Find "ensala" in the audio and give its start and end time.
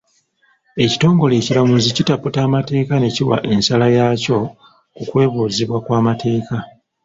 3.53-3.87